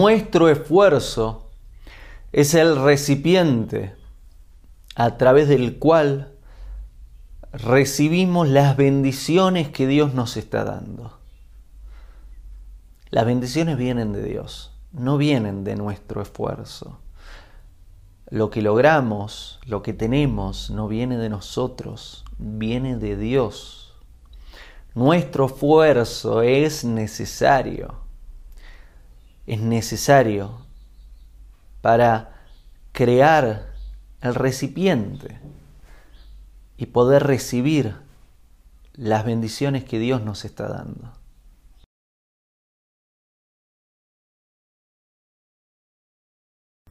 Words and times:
nuestro 0.00 0.48
esfuerzo 0.48 1.50
es 2.30 2.54
el 2.54 2.80
recipiente 2.80 3.96
a 4.94 5.16
través 5.16 5.48
del 5.48 5.80
cual 5.80 6.34
recibimos 7.52 8.48
las 8.48 8.76
bendiciones 8.76 9.70
que 9.70 9.88
Dios 9.88 10.14
nos 10.14 10.36
está 10.36 10.62
dando. 10.62 11.18
Las 13.10 13.26
bendiciones 13.26 13.76
vienen 13.76 14.12
de 14.12 14.22
Dios, 14.22 14.70
no 14.92 15.16
vienen 15.16 15.64
de 15.64 15.74
nuestro 15.74 16.22
esfuerzo. 16.22 17.00
Lo 18.30 18.50
que 18.50 18.62
logramos, 18.62 19.58
lo 19.66 19.82
que 19.82 19.94
tenemos, 19.94 20.70
no 20.70 20.86
viene 20.86 21.16
de 21.16 21.28
nosotros, 21.28 22.24
viene 22.38 22.98
de 22.98 23.16
Dios. 23.16 23.94
Nuestro 24.94 25.46
esfuerzo 25.46 26.42
es 26.42 26.84
necesario. 26.84 28.07
Es 29.48 29.62
necesario 29.62 30.66
para 31.80 32.44
crear 32.92 33.72
el 34.20 34.34
recipiente 34.34 35.40
y 36.76 36.84
poder 36.84 37.22
recibir 37.22 37.96
las 38.92 39.24
bendiciones 39.24 39.84
que 39.84 39.98
Dios 39.98 40.22
nos 40.22 40.44
está 40.44 40.68
dando. 40.68 41.14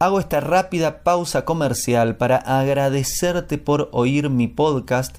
Hago 0.00 0.18
esta 0.18 0.40
rápida 0.40 1.04
pausa 1.04 1.44
comercial 1.44 2.16
para 2.16 2.38
agradecerte 2.38 3.58
por 3.58 3.90
oír 3.92 4.28
mi 4.28 4.48
podcast 4.48 5.18